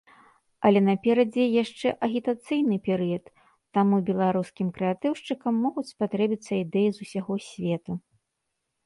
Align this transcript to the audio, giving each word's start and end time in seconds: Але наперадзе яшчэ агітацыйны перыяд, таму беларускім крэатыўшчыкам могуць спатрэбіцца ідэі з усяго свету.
Але 0.67 0.79
наперадзе 0.85 1.43
яшчэ 1.63 1.91
агітацыйны 2.07 2.77
перыяд, 2.87 3.25
таму 3.79 3.95
беларускім 4.09 4.71
крэатыўшчыкам 4.79 5.53
могуць 5.67 5.85
спатрэбіцца 5.93 6.51
ідэі 6.63 6.89
з 6.97 7.07
усяго 7.07 7.33
свету. 7.51 7.91